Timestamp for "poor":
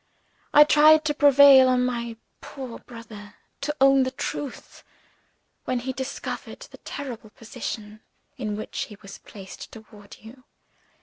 2.41-2.79